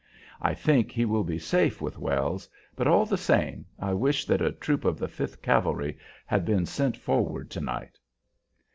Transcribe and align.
I 0.41 0.55
think 0.55 0.89
he 0.91 1.05
will 1.05 1.23
be 1.23 1.37
safe 1.37 1.79
with 1.79 1.99
Wells, 1.99 2.49
but, 2.75 2.87
all 2.87 3.05
the 3.05 3.19
same, 3.19 3.67
I 3.79 3.93
wish 3.93 4.25
that 4.25 4.41
a 4.41 4.51
troop 4.51 4.83
of 4.83 4.97
the 4.97 5.07
Fifth 5.07 5.43
Cavalry 5.43 5.95
had 6.25 6.43
been 6.43 6.65
sent 6.65 6.97
forward 6.97 7.51
to 7.51 7.61
night." 7.61 7.99